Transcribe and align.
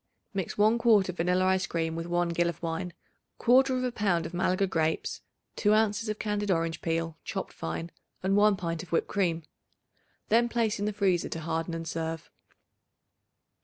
Mix 0.33 0.57
1 0.57 0.79
quart 0.79 1.09
of 1.09 1.17
vanilla 1.17 1.45
ice 1.45 1.67
cream 1.67 1.95
with 1.95 2.07
1 2.07 2.29
gill 2.29 2.49
of 2.49 2.59
wine, 2.63 2.91
1/4 3.39 3.93
pound 3.93 4.25
of 4.25 4.33
Malaga 4.33 4.65
grapes, 4.65 5.21
2 5.57 5.75
ounces 5.75 6.09
of 6.09 6.17
candied 6.17 6.49
orange 6.49 6.81
peel, 6.81 7.19
chopped 7.23 7.53
fine, 7.53 7.91
and 8.23 8.35
1 8.35 8.55
pint 8.57 8.81
of 8.81 8.91
whipped 8.91 9.07
cream. 9.09 9.43
Then 10.29 10.49
place 10.49 10.79
in 10.79 10.85
the 10.85 10.91
freezer 10.93 11.29
to 11.29 11.41
harden 11.41 11.75
and 11.75 11.87
serve. 11.87 12.31